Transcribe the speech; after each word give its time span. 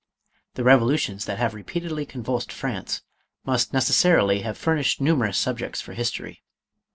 The 0.55 0.63
revolutions 0.63 1.25
that 1.25 1.37
have 1.37 1.53
repeatedly 1.53 2.07
convulsed 2.07 2.51
France 2.51 3.03
must 3.45 3.71
necessarily 3.71 4.39
have 4.41 4.57
furnished 4.57 4.99
nu 4.99 5.15
merous 5.15 5.35
subjects 5.37 5.79
for 5.79 5.93
history. 5.93 6.41